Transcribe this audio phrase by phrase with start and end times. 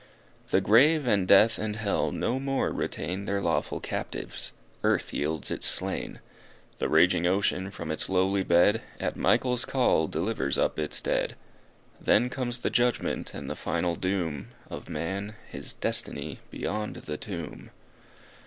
[0.49, 4.51] The grave and death and hell no more retain Their lawful captives.
[4.83, 6.21] Earth yields its slain.
[6.79, 11.35] The raging ocean, from its lowly bed, At Michael's call, delivers up its dead.
[12.01, 17.69] Then comes the judgment, and the final doom Of man his destiny beyond the tomb.